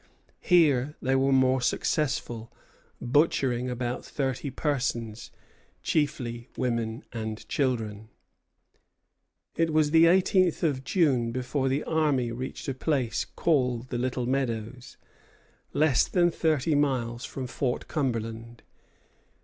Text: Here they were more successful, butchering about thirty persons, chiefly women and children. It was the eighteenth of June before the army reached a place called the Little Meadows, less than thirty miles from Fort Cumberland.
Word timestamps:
Here 0.41 0.95
they 0.99 1.15
were 1.15 1.31
more 1.31 1.61
successful, 1.61 2.51
butchering 2.99 3.69
about 3.69 4.03
thirty 4.03 4.49
persons, 4.49 5.29
chiefly 5.83 6.49
women 6.57 7.03
and 7.13 7.47
children. 7.47 8.09
It 9.55 9.71
was 9.71 9.91
the 9.91 10.07
eighteenth 10.07 10.63
of 10.63 10.83
June 10.83 11.31
before 11.31 11.69
the 11.69 11.83
army 11.83 12.31
reached 12.31 12.67
a 12.67 12.73
place 12.73 13.25
called 13.25 13.89
the 13.89 13.99
Little 13.99 14.25
Meadows, 14.25 14.97
less 15.71 16.07
than 16.07 16.31
thirty 16.31 16.73
miles 16.73 17.23
from 17.23 17.45
Fort 17.45 17.87
Cumberland. 17.87 18.63